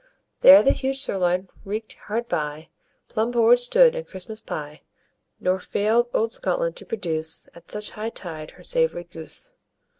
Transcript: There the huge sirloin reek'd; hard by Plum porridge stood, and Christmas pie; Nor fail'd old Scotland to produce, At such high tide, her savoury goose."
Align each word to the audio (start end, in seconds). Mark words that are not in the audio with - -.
There 0.39 0.63
the 0.63 0.71
huge 0.71 0.99
sirloin 0.99 1.47
reek'd; 1.63 1.93
hard 2.07 2.27
by 2.27 2.69
Plum 3.07 3.31
porridge 3.31 3.59
stood, 3.59 3.93
and 3.95 4.07
Christmas 4.07 4.41
pie; 4.41 4.81
Nor 5.39 5.59
fail'd 5.59 6.09
old 6.11 6.33
Scotland 6.33 6.75
to 6.77 6.87
produce, 6.87 7.47
At 7.53 7.69
such 7.69 7.91
high 7.91 8.09
tide, 8.09 8.49
her 8.57 8.63
savoury 8.63 9.03
goose." 9.03 9.53